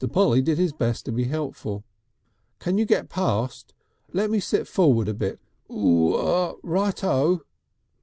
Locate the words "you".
2.79-2.85